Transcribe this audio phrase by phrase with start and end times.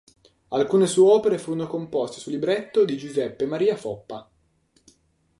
[0.47, 4.27] Alcune sue opere furono composte su libretto di Giuseppe Maria Foppa.